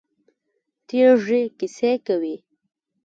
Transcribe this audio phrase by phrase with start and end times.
[0.87, 2.35] تیږې کیسې کوي.